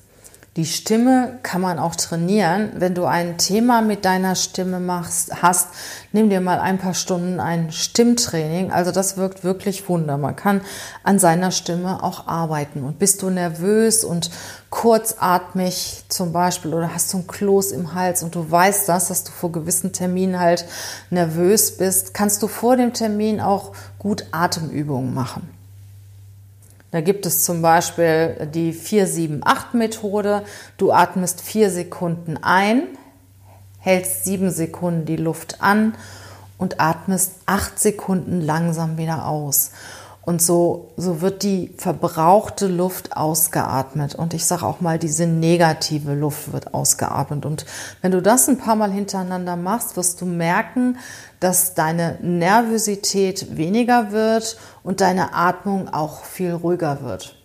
Die 0.58 0.66
Stimme 0.66 1.38
kann 1.44 1.62
man 1.62 1.78
auch 1.78 1.96
trainieren. 1.96 2.72
Wenn 2.78 2.96
du 2.96 3.06
ein 3.06 3.38
Thema 3.38 3.84
mit 3.84 4.06
deiner 4.06 4.34
Stimme 4.34 4.80
machst, 4.80 5.44
hast, 5.44 5.68
nimm 6.14 6.32
dir 6.32 6.42
mal 6.42 6.60
ein 6.60 6.80
paar 6.80 6.96
Stunden 6.96 7.40
ein 7.40 7.72
Stimmtraining. 7.72 8.72
Also 8.72 8.92
das 8.92 9.18
wirkt 9.18 9.44
wirklich 9.44 9.88
Wunder. 9.88 10.18
Man 10.18 10.36
kann 10.36 10.62
an 11.04 11.20
seiner 11.20 11.52
Stimme 11.52 12.02
auch 12.02 12.26
arbeiten. 12.26 12.84
Und 12.84 12.98
bist 12.98 13.22
du 13.22 13.30
nervös 13.30 14.04
und 14.04 14.32
kurzatmig 14.72 16.06
zum 16.10 16.34
Beispiel 16.34 16.74
oder 16.74 16.92
hast 16.92 17.14
du 17.14 17.20
ein 17.20 17.28
Kloß 17.28 17.72
im 17.72 17.94
Hals 17.94 18.24
und 18.24 18.34
du 18.34 18.50
weißt 18.50 18.90
das, 18.90 19.10
dass 19.10 19.24
du 19.24 19.32
vor 19.32 19.52
gewissen 19.52 19.94
Terminen 19.94 20.40
halt 20.40 20.66
nervös 21.12 21.78
bist, 21.78 22.16
kannst 22.16 22.42
du 22.42 22.48
vor 22.48 22.78
dem 22.78 22.94
Termin 22.94 23.40
auch 23.42 23.74
gut 24.00 24.26
Atemübungen 24.32 25.14
machen. 25.14 25.57
Da 26.92 27.02
gibt 27.02 27.26
es 27.26 27.44
zum 27.44 27.62
Beispiel 27.62 28.48
die 28.54 28.74
4-7-8-Methode. 28.74 30.44
Du 30.78 30.92
atmest 30.92 31.42
vier 31.42 31.70
Sekunden 31.70 32.38
ein, 32.38 32.84
hältst 33.80 34.24
sieben 34.24 34.52
Sekunden 34.52 35.06
die 35.06 35.18
Luft 35.18 35.62
an 35.62 35.96
und 36.58 36.80
atmest 36.80 37.34
acht 37.46 37.80
Sekunden 37.80 38.42
langsam 38.42 38.98
wieder 38.98 39.28
aus. 39.28 39.72
Und 40.28 40.42
so, 40.42 40.92
so 40.98 41.22
wird 41.22 41.42
die 41.44 41.74
verbrauchte 41.78 42.68
Luft 42.68 43.16
ausgeatmet. 43.16 44.14
Und 44.14 44.34
ich 44.34 44.46
sage 44.46 44.66
auch 44.66 44.82
mal, 44.82 45.00
diese 45.00 45.26
negative 45.26 46.16
Luft 46.16 46.52
wird 46.52 46.74
ausgeatmet. 46.74 47.46
Und 47.46 47.66
wenn 48.02 48.12
du 48.12 48.22
das 48.22 48.50
ein 48.50 48.58
paar 48.58 48.76
Mal 48.76 48.92
hintereinander 48.92 49.56
machst, 49.56 49.96
wirst 49.96 50.20
du 50.20 50.26
merken, 50.26 50.98
dass 51.40 51.76
deine 51.76 52.18
Nervosität 52.22 53.56
weniger 53.56 54.12
wird 54.12 54.58
und 54.84 55.00
deine 55.00 55.34
Atmung 55.34 55.88
auch 55.94 56.26
viel 56.26 56.52
ruhiger 56.52 57.04
wird. 57.04 57.38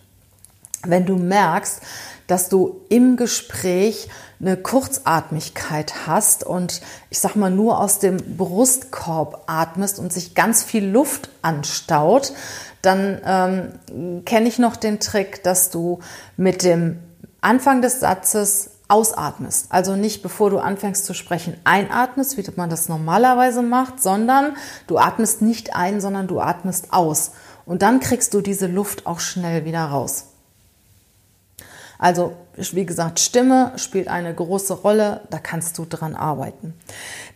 Wenn 0.85 1.07
du 1.07 1.15
merkst, 1.15 1.83
dass 2.27 2.49
du 2.49 2.81
im 2.89 3.17
Gespräch 3.17 4.09
eine 4.41 4.57
Kurzatmigkeit 4.57 6.07
hast 6.09 6.43
und 6.45 6.81
ich 7.11 7.21
sag 7.21 7.37
mal 7.37 7.51
nur 7.51 7.79
aus 7.79 8.01
dem 8.01 8.17
Brustkorb 8.37 9.45
atmest 9.47 10.01
und 10.01 10.12
sich 10.12 10.35
ganz 10.35 10.65
viel 10.65 10.85
Luft 10.85 11.29
anstaut, 11.43 12.33
dann 12.83 13.21
ähm, 13.25 14.25
kenne 14.25 14.49
ich 14.49 14.59
noch 14.59 14.77
den 14.77 15.01
Trick, 15.01 15.43
dass 15.43 15.71
du 15.71 16.01
mit 16.37 16.65
dem 16.65 16.99
Anfang 17.41 17.81
des 17.81 18.01
Satzes 18.01 18.71
ausatmest. 18.89 19.67
Also 19.71 19.97
nicht 19.97 20.23
bevor 20.23 20.51
du 20.51 20.59
anfängst 20.59 21.07
zu 21.07 21.15
sprechen 21.15 21.57
einatmest, 21.65 22.37
wie 22.37 22.45
man 22.57 22.69
das 22.69 22.89
normalerweise 22.89 23.62
macht, 23.62 24.03
sondern 24.03 24.57
du 24.87 24.99
atmest 24.99 25.41
nicht 25.41 25.75
ein, 25.75 26.01
sondern 26.01 26.27
du 26.27 26.41
atmest 26.41 26.93
aus. 26.93 27.33
Und 27.65 27.83
dann 27.83 28.01
kriegst 28.01 28.35
du 28.35 28.41
diese 28.41 28.67
Luft 28.67 29.07
auch 29.07 29.21
schnell 29.21 29.65
wieder 29.65 29.85
raus. 29.85 30.32
Also, 32.02 32.32
wie 32.56 32.85
gesagt, 32.85 33.21
Stimme 33.21 33.71
spielt 33.76 34.09
eine 34.09 34.35
große 34.35 34.75
Rolle, 34.75 35.21
da 35.30 35.38
kannst 35.38 35.78
du 35.78 35.85
dran 35.85 36.16
arbeiten. 36.16 36.75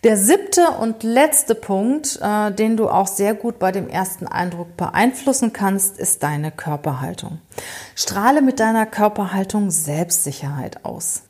Der 0.03 0.17
siebte 0.17 0.71
und 0.81 1.05
letzte 1.05 1.55
Punkt, 1.55 2.19
äh, 2.21 2.51
den 2.51 2.77
du 2.77 2.89
auch 2.89 3.07
sehr 3.07 3.35
gut 3.35 3.61
bei 3.61 3.71
dem 3.71 3.89
ersten 3.89 4.27
Eindruck 4.27 4.77
beeinflussen 4.77 5.53
kannst, 5.53 5.99
ist 5.99 6.25
deine 6.25 6.51
Körperhaltung. 6.51 7.39
Strahle 7.95 8.43
mit 8.43 8.59
deiner 8.59 8.87
Körperhaltung 8.87 9.71
Selbstsicherheit 9.71 10.85
aus. 10.85 11.23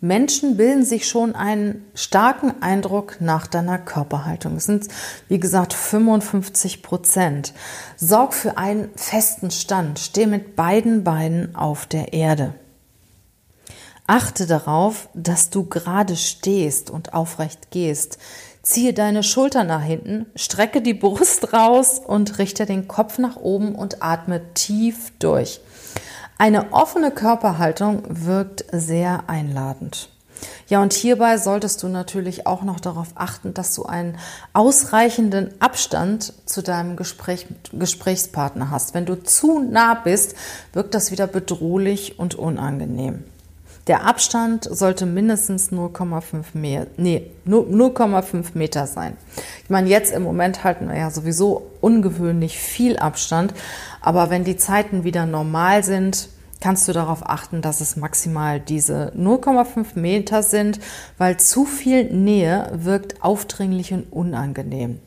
Menschen 0.00 0.56
bilden 0.56 0.84
sich 0.84 1.08
schon 1.08 1.34
einen 1.34 1.84
starken 1.96 2.62
Eindruck 2.62 3.16
nach 3.18 3.48
deiner 3.48 3.78
Körperhaltung. 3.78 4.54
Es 4.54 4.66
sind, 4.66 4.86
wie 5.26 5.40
gesagt, 5.40 5.72
55 5.72 6.84
Prozent. 6.84 7.52
Sorg 7.96 8.32
für 8.32 8.56
einen 8.58 8.90
festen 8.94 9.50
Stand. 9.50 9.98
Steh 9.98 10.26
mit 10.26 10.54
beiden 10.54 11.02
Beinen 11.02 11.56
auf 11.56 11.86
der 11.86 12.12
Erde. 12.12 12.54
Achte 14.06 14.46
darauf, 14.46 15.08
dass 15.14 15.50
du 15.50 15.64
gerade 15.64 16.16
stehst 16.16 16.90
und 16.90 17.12
aufrecht 17.12 17.70
gehst. 17.70 18.18
Ziehe 18.62 18.92
deine 18.92 19.22
Schultern 19.22 19.66
nach 19.68 19.82
hinten, 19.82 20.26
strecke 20.36 20.80
die 20.82 20.94
Brust 20.94 21.52
raus 21.52 22.00
und 22.04 22.38
richte 22.38 22.66
den 22.66 22.88
Kopf 22.88 23.18
nach 23.18 23.36
oben 23.36 23.74
und 23.74 24.02
atme 24.02 24.54
tief 24.54 25.12
durch. 25.18 25.60
Eine 26.38 26.72
offene 26.72 27.10
Körperhaltung 27.10 28.02
wirkt 28.08 28.64
sehr 28.70 29.24
einladend. 29.28 30.10
Ja, 30.68 30.82
und 30.82 30.92
hierbei 30.92 31.38
solltest 31.38 31.82
du 31.82 31.88
natürlich 31.88 32.46
auch 32.46 32.62
noch 32.62 32.80
darauf 32.80 33.08
achten, 33.14 33.54
dass 33.54 33.74
du 33.74 33.84
einen 33.84 34.18
ausreichenden 34.52 35.54
Abstand 35.60 36.32
zu 36.44 36.62
deinem 36.62 36.96
Gespräch, 36.96 37.46
Gesprächspartner 37.72 38.70
hast. 38.70 38.92
Wenn 38.92 39.06
du 39.06 39.22
zu 39.22 39.60
nah 39.60 39.94
bist, 39.94 40.34
wirkt 40.72 40.94
das 40.94 41.10
wieder 41.10 41.26
bedrohlich 41.26 42.18
und 42.18 42.34
unangenehm. 42.34 43.24
Der 43.86 44.04
Abstand 44.04 44.64
sollte 44.64 45.06
mindestens 45.06 45.70
0,5 45.70 46.44
Meter, 46.54 46.88
nee, 46.96 47.30
0,5 47.46 48.46
Meter 48.54 48.88
sein. 48.88 49.16
Ich 49.62 49.70
meine, 49.70 49.88
jetzt 49.88 50.12
im 50.12 50.24
Moment 50.24 50.64
halten 50.64 50.88
wir 50.88 50.96
ja 50.96 51.10
sowieso 51.10 51.70
ungewöhnlich 51.80 52.58
viel 52.58 52.96
Abstand, 52.96 53.54
aber 54.00 54.28
wenn 54.28 54.42
die 54.42 54.56
Zeiten 54.56 55.04
wieder 55.04 55.24
normal 55.24 55.84
sind, 55.84 56.30
kannst 56.60 56.88
du 56.88 56.92
darauf 56.92 57.28
achten, 57.28 57.62
dass 57.62 57.80
es 57.80 57.94
maximal 57.94 58.58
diese 58.58 59.12
0,5 59.16 59.96
Meter 59.96 60.42
sind, 60.42 60.80
weil 61.16 61.36
zu 61.36 61.64
viel 61.64 62.12
Nähe 62.12 62.72
wirkt 62.74 63.22
aufdringlich 63.22 63.92
und 63.92 64.12
unangenehm. 64.12 64.98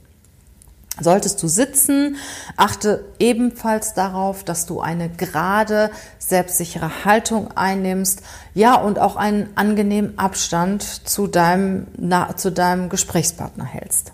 Solltest 1.02 1.42
du 1.42 1.48
sitzen, 1.48 2.18
achte 2.58 3.06
ebenfalls 3.20 3.94
darauf, 3.94 4.44
dass 4.44 4.66
du 4.66 4.82
eine 4.82 5.10
gerade, 5.10 5.92
selbstsichere 6.18 7.06
Haltung 7.06 7.56
einnimmst, 7.56 8.22
ja, 8.54 8.76
und 8.76 9.00
auch 9.00 9.16
einen 9.16 9.50
angenehmen 9.56 10.18
Abstand 10.18 10.84
zu 10.84 11.28
deinem, 11.28 11.88
na, 11.98 12.36
zu 12.36 12.52
deinem 12.52 12.90
Gesprächspartner 12.90 13.66
hältst. 13.66 14.12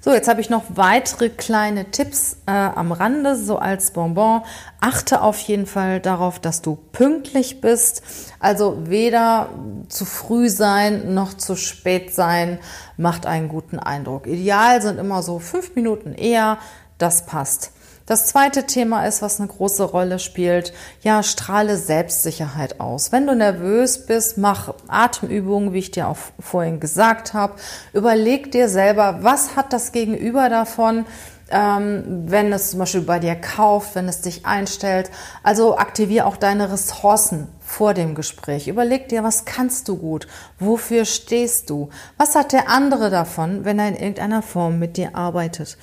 So, 0.00 0.12
jetzt 0.12 0.28
habe 0.28 0.40
ich 0.40 0.48
noch 0.48 0.62
weitere 0.68 1.28
kleine 1.28 1.90
Tipps 1.90 2.36
äh, 2.46 2.52
am 2.52 2.92
Rande, 2.92 3.34
so 3.34 3.58
als 3.58 3.90
Bonbon. 3.90 4.42
Achte 4.80 5.22
auf 5.22 5.38
jeden 5.40 5.66
Fall 5.66 5.98
darauf, 5.98 6.38
dass 6.38 6.62
du 6.62 6.76
pünktlich 6.92 7.60
bist. 7.60 8.02
Also 8.38 8.88
weder 8.88 9.48
zu 9.88 10.04
früh 10.04 10.48
sein 10.48 11.14
noch 11.14 11.34
zu 11.34 11.56
spät 11.56 12.14
sein 12.14 12.60
macht 12.96 13.26
einen 13.26 13.48
guten 13.48 13.80
Eindruck. 13.80 14.28
Ideal 14.28 14.80
sind 14.82 14.98
immer 14.98 15.22
so 15.22 15.40
fünf 15.40 15.74
Minuten 15.74 16.14
eher. 16.14 16.58
Das 16.98 17.26
passt. 17.26 17.72
Das 18.08 18.24
zweite 18.24 18.64
Thema 18.64 19.06
ist, 19.06 19.20
was 19.20 19.38
eine 19.38 19.48
große 19.48 19.84
Rolle 19.84 20.18
spielt. 20.18 20.72
Ja, 21.02 21.22
strahle 21.22 21.76
Selbstsicherheit 21.76 22.80
aus. 22.80 23.12
Wenn 23.12 23.26
du 23.26 23.36
nervös 23.36 24.06
bist, 24.06 24.38
mach 24.38 24.72
Atemübungen, 24.88 25.74
wie 25.74 25.80
ich 25.80 25.90
dir 25.90 26.08
auch 26.08 26.16
vorhin 26.40 26.80
gesagt 26.80 27.34
habe. 27.34 27.56
Überleg 27.92 28.50
dir 28.50 28.70
selber, 28.70 29.18
was 29.20 29.56
hat 29.56 29.74
das 29.74 29.92
Gegenüber 29.92 30.48
davon? 30.48 31.04
Ähm, 31.50 32.24
wenn 32.28 32.50
es 32.50 32.70
zum 32.70 32.78
Beispiel 32.78 33.02
bei 33.02 33.18
dir 33.18 33.34
kauft, 33.34 33.94
wenn 33.94 34.08
es 34.08 34.22
dich 34.22 34.46
einstellt. 34.46 35.10
Also 35.42 35.76
aktiviere 35.76 36.24
auch 36.24 36.38
deine 36.38 36.72
Ressourcen 36.72 37.48
vor 37.60 37.92
dem 37.92 38.14
Gespräch. 38.14 38.68
Überleg 38.68 39.10
dir, 39.10 39.22
was 39.22 39.44
kannst 39.44 39.86
du 39.86 39.98
gut? 39.98 40.26
Wofür 40.58 41.04
stehst 41.04 41.68
du? 41.68 41.90
Was 42.16 42.36
hat 42.36 42.54
der 42.54 42.70
andere 42.70 43.10
davon, 43.10 43.66
wenn 43.66 43.78
er 43.78 43.88
in 43.88 43.96
irgendeiner 43.96 44.40
Form 44.40 44.78
mit 44.78 44.96
dir 44.96 45.14
arbeitet? 45.14 45.76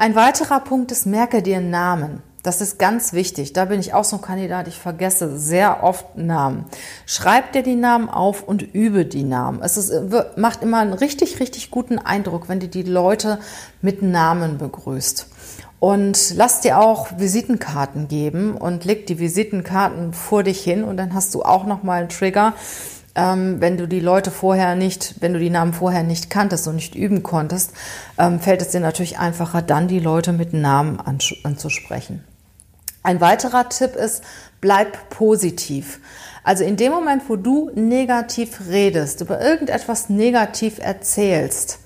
Ein 0.00 0.14
weiterer 0.14 0.60
Punkt 0.60 0.92
ist, 0.92 1.04
merke 1.04 1.42
dir 1.42 1.60
Namen. 1.60 2.22
Das 2.42 2.62
ist 2.62 2.78
ganz 2.78 3.12
wichtig. 3.12 3.52
Da 3.52 3.66
bin 3.66 3.80
ich 3.80 3.92
auch 3.92 4.04
so 4.04 4.16
ein 4.16 4.22
Kandidat. 4.22 4.66
Ich 4.66 4.78
vergesse 4.78 5.38
sehr 5.38 5.82
oft 5.84 6.16
Namen. 6.16 6.64
Schreib 7.04 7.52
dir 7.52 7.62
die 7.62 7.76
Namen 7.76 8.08
auf 8.08 8.42
und 8.42 8.62
übe 8.62 9.04
die 9.04 9.24
Namen. 9.24 9.60
Es 9.60 9.76
ist, 9.76 9.92
macht 10.38 10.62
immer 10.62 10.78
einen 10.78 10.94
richtig, 10.94 11.38
richtig 11.38 11.70
guten 11.70 11.98
Eindruck, 11.98 12.48
wenn 12.48 12.60
du 12.60 12.68
die 12.68 12.82
Leute 12.82 13.40
mit 13.82 14.00
Namen 14.00 14.56
begrüßt. 14.56 15.26
Und 15.80 16.32
lass 16.34 16.62
dir 16.62 16.78
auch 16.78 17.18
Visitenkarten 17.18 18.08
geben 18.08 18.56
und 18.56 18.86
leg 18.86 19.06
die 19.06 19.18
Visitenkarten 19.18 20.14
vor 20.14 20.44
dich 20.44 20.62
hin 20.62 20.82
und 20.82 20.96
dann 20.96 21.12
hast 21.12 21.34
du 21.34 21.42
auch 21.42 21.66
nochmal 21.66 22.00
einen 22.00 22.08
Trigger, 22.08 22.54
ähm, 23.14 23.60
wenn 23.60 23.76
du 23.76 23.88
die 23.88 24.00
Leute 24.00 24.30
vorher 24.30 24.74
nicht, 24.76 25.16
wenn 25.20 25.32
du 25.32 25.38
die 25.38 25.50
Namen 25.50 25.72
vorher 25.72 26.02
nicht 26.02 26.30
kanntest 26.30 26.68
und 26.68 26.76
nicht 26.76 26.94
üben 26.94 27.22
konntest, 27.22 27.72
ähm, 28.18 28.40
fällt 28.40 28.62
es 28.62 28.68
dir 28.68 28.80
natürlich 28.80 29.18
einfacher, 29.18 29.62
dann 29.62 29.88
die 29.88 30.00
Leute 30.00 30.32
mit 30.32 30.52
Namen 30.52 31.00
anzusprechen. 31.00 32.24
Ein 33.02 33.20
weiterer 33.20 33.68
Tipp 33.68 33.96
ist, 33.96 34.22
bleib 34.60 35.10
positiv. 35.10 36.00
Also 36.44 36.64
in 36.64 36.76
dem 36.76 36.92
Moment, 36.92 37.28
wo 37.28 37.36
du 37.36 37.70
negativ 37.74 38.60
redest, 38.68 39.20
über 39.20 39.40
irgendetwas 39.40 40.08
negativ 40.08 40.78
erzählst, 40.78 41.80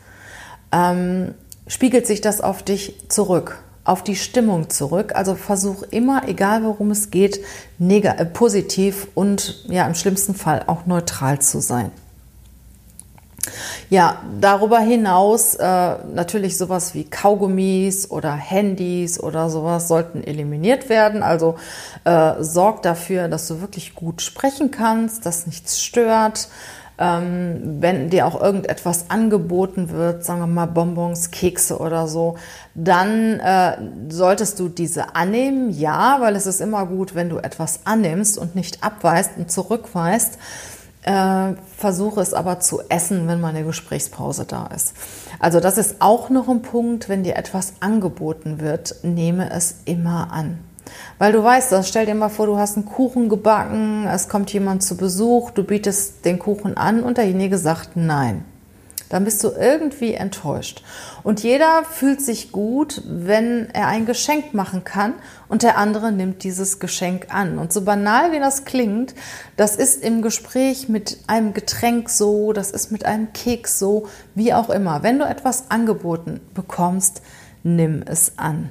ähm, 0.73 1.35
spiegelt 1.66 2.07
sich 2.07 2.21
das 2.21 2.40
auf 2.40 2.62
dich 2.62 3.09
zurück 3.09 3.63
auf 3.84 4.02
die 4.02 4.16
Stimmung 4.16 4.70
zurück. 4.70 5.12
Also 5.14 5.34
versuch 5.34 5.82
immer, 5.90 6.26
egal 6.26 6.64
worum 6.64 6.90
es 6.90 7.10
geht, 7.10 7.40
äh, 7.78 8.24
positiv 8.24 9.08
und 9.14 9.64
ja 9.68 9.86
im 9.86 9.94
schlimmsten 9.94 10.34
Fall 10.34 10.64
auch 10.66 10.86
neutral 10.86 11.38
zu 11.40 11.60
sein. 11.60 11.90
Ja, 13.90 14.22
darüber 14.40 14.78
hinaus 14.80 15.54
äh, 15.54 15.97
natürlich 16.14 16.56
sowas 16.56 16.94
wie 16.94 17.04
Kaugummis 17.04 18.10
oder 18.10 18.32
Handys 18.32 19.20
oder 19.20 19.50
sowas 19.50 19.88
sollten 19.88 20.25
eliminiert 20.25 20.88
werden. 20.88 21.23
Also 21.23 21.56
äh, 22.04 22.34
sorg 22.40 22.82
dafür, 22.82 23.28
dass 23.28 23.47
du 23.47 23.60
wirklich 23.60 23.94
gut 23.94 24.23
sprechen 24.23 24.70
kannst, 24.70 25.26
dass 25.26 25.47
nichts 25.47 25.82
stört. 25.82 26.49
Ähm, 26.97 27.80
wenn 27.80 28.09
dir 28.11 28.26
auch 28.26 28.41
irgendetwas 28.41 29.11
angeboten 29.11 29.91
wird, 29.91 30.25
sagen 30.25 30.41
wir 30.41 30.47
mal 30.47 30.67
Bonbons, 30.67 31.33
Kekse 31.33 31.78
oder 31.78 32.07
so, 32.07 32.37
dann 32.75 33.41
äh, 33.41 33.76
solltest 34.09 34.61
du 34.61 34.69
diese 34.69 35.17
annehmen, 35.17 35.71
ja, 35.71 36.19
weil 36.21 36.37
es 36.37 36.47
ist 36.47 36.61
immer 36.61 36.87
gut, 36.87 37.17
wenn 37.17 37.30
du 37.30 37.39
etwas 37.39 37.80
annimmst 37.85 38.39
und 38.39 38.54
nicht 38.54 38.85
abweist 38.85 39.33
und 39.37 39.50
zurückweist. 39.50 40.39
Äh, 41.02 41.54
versuche 41.76 42.21
es 42.21 42.33
aber 42.33 42.61
zu 42.61 42.80
essen, 42.89 43.28
wenn 43.28 43.41
mal 43.41 43.49
eine 43.49 43.65
Gesprächspause 43.65 44.47
da 44.47 44.69
ist. 44.69 44.95
Also 45.39 45.61
das 45.61 45.76
ist 45.76 45.97
auch 45.99 46.30
noch 46.30 46.49
ein 46.49 46.63
Punkt, 46.63 47.09
wenn 47.11 47.25
dir 47.25 47.37
etwas 47.37 47.75
angeboten 47.80 48.61
wird, 48.61 48.97
nehme 49.02 49.50
es 49.50 49.76
immer 49.85 50.33
an. 50.33 50.59
Weil 51.18 51.32
du 51.32 51.42
weißt 51.42 51.73
das, 51.73 51.88
stell 51.88 52.06
dir 52.06 52.14
mal 52.14 52.28
vor, 52.28 52.47
du 52.47 52.56
hast 52.56 52.76
einen 52.76 52.86
Kuchen 52.86 53.28
gebacken, 53.28 54.06
es 54.06 54.28
kommt 54.28 54.52
jemand 54.52 54.82
zu 54.82 54.97
Besuch, 54.97 55.50
du 55.50 55.64
bietest 55.64 56.25
den 56.25 56.38
Kuchen 56.38 56.76
an 56.76 57.02
und 57.02 57.18
derjenige 57.18 57.58
sagt 57.58 57.90
nein. 57.97 58.44
Dann 59.10 59.25
bist 59.25 59.44
du 59.44 59.50
irgendwie 59.50 60.14
enttäuscht. 60.14 60.82
Und 61.23 61.42
jeder 61.42 61.84
fühlt 61.84 62.20
sich 62.20 62.50
gut, 62.50 63.02
wenn 63.06 63.68
er 63.73 63.86
ein 63.86 64.06
Geschenk 64.06 64.54
machen 64.54 64.82
kann 64.82 65.14
und 65.47 65.62
der 65.62 65.78
andere 65.78 66.10
nimmt 66.10 66.42
dieses 66.42 66.80
Geschenk 66.80 67.26
an. 67.32 67.58
Und 67.58 67.73
so 67.73 67.82
banal 67.82 68.32
wie 68.32 68.40
das 68.40 68.64
klingt, 68.64 69.14
das 69.56 69.76
ist 69.76 70.02
im 70.02 70.20
Gespräch 70.20 70.88
mit 70.88 71.18
einem 71.28 71.54
Getränk 71.54 72.10
so, 72.10 72.52
das 72.52 72.70
ist 72.73 72.90
mit 72.90 73.04
einem 73.04 73.32
Keks 73.32 73.78
so, 73.78 74.08
wie 74.34 74.52
auch 74.52 74.70
immer. 74.70 75.02
Wenn 75.02 75.18
du 75.18 75.26
etwas 75.26 75.70
angeboten 75.70 76.40
bekommst, 76.54 77.23
nimm 77.62 78.02
es 78.06 78.32
an. 78.36 78.70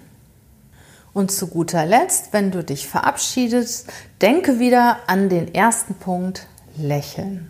Und 1.14 1.32
zu 1.32 1.48
guter 1.48 1.86
Letzt, 1.86 2.34
wenn 2.34 2.50
du 2.50 2.64
dich 2.64 2.88
verabschiedest, 2.88 3.88
denke 4.22 4.60
wieder 4.60 4.98
an 5.08 5.30
den 5.30 5.54
ersten 5.54 5.94
Punkt, 5.94 6.48
lächeln. 6.76 7.50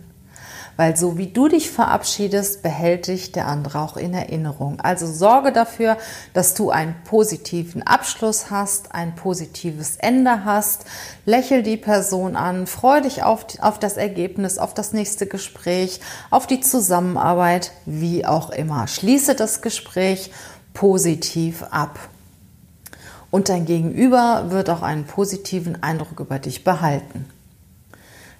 Weil 0.76 0.96
so 0.96 1.16
wie 1.16 1.28
du 1.28 1.48
dich 1.48 1.70
verabschiedest, 1.70 2.62
behält 2.62 3.06
dich 3.06 3.30
der 3.30 3.46
andere 3.46 3.78
auch 3.78 3.96
in 3.96 4.12
Erinnerung. 4.12 4.80
Also 4.80 5.06
sorge 5.06 5.52
dafür, 5.52 5.96
dass 6.32 6.54
du 6.54 6.70
einen 6.70 6.96
positiven 7.04 7.82
Abschluss 7.84 8.50
hast, 8.50 8.92
ein 8.92 9.14
positives 9.14 9.96
Ende 9.96 10.44
hast. 10.44 10.84
Lächel 11.26 11.62
die 11.62 11.76
Person 11.76 12.34
an, 12.34 12.66
freu 12.66 13.00
dich 13.00 13.22
auf, 13.22 13.46
auf 13.60 13.78
das 13.78 13.96
Ergebnis, 13.96 14.58
auf 14.58 14.74
das 14.74 14.92
nächste 14.92 15.26
Gespräch, 15.26 16.00
auf 16.30 16.48
die 16.48 16.60
Zusammenarbeit, 16.60 17.70
wie 17.86 18.26
auch 18.26 18.50
immer. 18.50 18.88
Schließe 18.88 19.36
das 19.36 19.62
Gespräch 19.62 20.32
positiv 20.72 21.62
ab 21.70 21.98
und 23.34 23.48
dein 23.48 23.64
Gegenüber 23.64 24.44
wird 24.50 24.70
auch 24.70 24.82
einen 24.82 25.06
positiven 25.06 25.82
Eindruck 25.82 26.20
über 26.20 26.38
dich 26.38 26.62
behalten. 26.62 27.28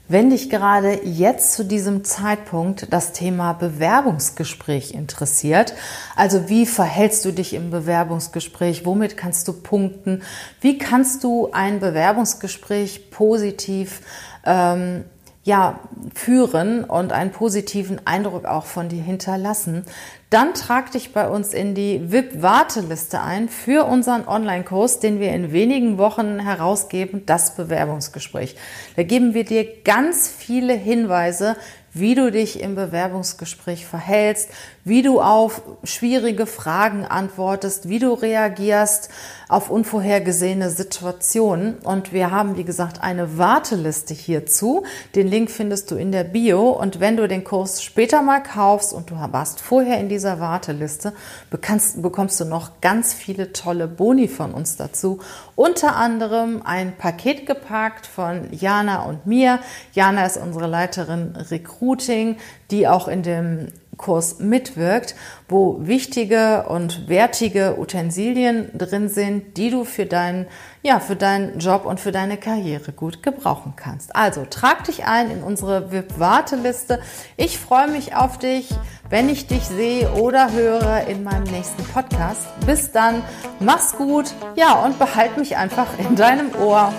Wenn 0.06 0.30
dich 0.30 0.50
gerade 0.50 1.04
jetzt 1.04 1.52
zu 1.54 1.64
diesem 1.64 2.04
Zeitpunkt 2.04 2.86
das 2.92 3.10
Thema 3.10 3.54
Bewerbungsgespräch 3.54 4.94
interessiert, 4.94 5.74
also 6.14 6.48
wie 6.48 6.64
verhältst 6.64 7.24
du 7.24 7.32
dich 7.32 7.54
im 7.54 7.72
Bewerbungsgespräch, 7.72 8.86
womit 8.86 9.16
kannst 9.16 9.48
du 9.48 9.52
punkten, 9.52 10.22
wie 10.60 10.78
kannst 10.78 11.24
du 11.24 11.50
ein 11.50 11.80
Bewerbungsgespräch 11.80 13.10
positiv 13.10 14.00
ähm, 14.46 15.02
ja, 15.44 15.78
führen 16.14 16.84
und 16.84 17.12
einen 17.12 17.30
positiven 17.30 18.06
Eindruck 18.06 18.46
auch 18.46 18.64
von 18.64 18.88
dir 18.88 19.02
hinterlassen, 19.02 19.84
dann 20.30 20.54
trag 20.54 20.90
dich 20.90 21.12
bei 21.12 21.28
uns 21.28 21.52
in 21.52 21.74
die 21.74 22.10
VIP-Warteliste 22.10 23.20
ein 23.20 23.48
für 23.48 23.84
unseren 23.84 24.26
Online-Kurs, 24.26 25.00
den 25.00 25.20
wir 25.20 25.32
in 25.32 25.52
wenigen 25.52 25.98
Wochen 25.98 26.40
herausgeben, 26.40 27.24
das 27.26 27.54
Bewerbungsgespräch. 27.56 28.56
Da 28.96 29.02
geben 29.02 29.34
wir 29.34 29.44
dir 29.44 29.66
ganz 29.84 30.28
viele 30.28 30.72
Hinweise, 30.72 31.56
wie 31.94 32.14
du 32.14 32.30
dich 32.30 32.60
im 32.60 32.74
Bewerbungsgespräch 32.74 33.86
verhältst, 33.86 34.50
wie 34.84 35.02
du 35.02 35.20
auf 35.20 35.62
schwierige 35.84 36.46
Fragen 36.46 37.06
antwortest, 37.06 37.88
wie 37.88 37.98
du 37.98 38.12
reagierst 38.12 39.08
auf 39.48 39.70
unvorhergesehene 39.70 40.70
Situationen. 40.70 41.78
Und 41.78 42.12
wir 42.12 42.30
haben, 42.30 42.56
wie 42.56 42.64
gesagt, 42.64 43.02
eine 43.02 43.38
Warteliste 43.38 44.12
hierzu. 44.12 44.84
Den 45.14 45.28
Link 45.28 45.50
findest 45.50 45.90
du 45.90 45.96
in 45.96 46.12
der 46.12 46.24
Bio. 46.24 46.70
Und 46.70 47.00
wenn 47.00 47.16
du 47.16 47.28
den 47.28 47.44
Kurs 47.44 47.82
später 47.82 48.22
mal 48.22 48.42
kaufst 48.42 48.92
und 48.92 49.10
du 49.10 49.14
warst 49.16 49.60
vorher 49.60 50.00
in 50.00 50.08
dieser 50.08 50.40
Warteliste, 50.40 51.12
bekommst, 51.50 52.40
du 52.40 52.44
noch 52.44 52.80
ganz 52.80 53.14
viele 53.14 53.52
tolle 53.52 53.86
Boni 53.86 54.28
von 54.28 54.52
uns 54.52 54.76
dazu. 54.76 55.20
Unter 55.56 55.96
anderem 55.96 56.62
ein 56.64 56.96
Paket 56.96 57.46
gepackt 57.46 58.06
von 58.06 58.48
Jana 58.52 59.04
und 59.04 59.24
mir. 59.26 59.60
Jana 59.92 60.26
ist 60.26 60.36
unsere 60.36 60.66
Leiterin 60.66 61.36
Recruiting, 61.84 62.36
die 62.70 62.88
auch 62.88 63.08
in 63.08 63.22
dem 63.22 63.68
Kurs 63.96 64.40
mitwirkt, 64.40 65.14
wo 65.48 65.78
wichtige 65.86 66.64
und 66.64 67.08
wertige 67.08 67.78
Utensilien 67.78 68.76
drin 68.76 69.08
sind, 69.08 69.56
die 69.56 69.70
du 69.70 69.84
für 69.84 70.04
deinen, 70.04 70.46
ja, 70.82 70.98
für 70.98 71.14
deinen 71.14 71.60
Job 71.60 71.84
und 71.84 72.00
für 72.00 72.10
deine 72.10 72.36
Karriere 72.36 72.90
gut 72.90 73.22
gebrauchen 73.22 73.74
kannst. 73.76 74.16
Also 74.16 74.46
trag 74.50 74.82
dich 74.84 75.04
ein 75.04 75.30
in 75.30 75.42
unsere 75.44 75.92
VIP-Warteliste. 75.92 76.98
Ich 77.36 77.58
freue 77.58 77.88
mich 77.88 78.16
auf 78.16 78.38
dich, 78.38 78.70
wenn 79.10 79.28
ich 79.28 79.46
dich 79.46 79.62
sehe 79.62 80.10
oder 80.14 80.50
höre 80.50 81.06
in 81.06 81.22
meinem 81.22 81.44
nächsten 81.44 81.84
Podcast. 81.84 82.48
Bis 82.66 82.90
dann, 82.90 83.22
mach's 83.60 83.96
gut, 83.96 84.34
ja, 84.56 84.84
und 84.84 84.98
behalt 84.98 85.36
mich 85.36 85.56
einfach 85.56 85.86
in 85.98 86.16
deinem 86.16 86.50
Ohr. 86.56 86.92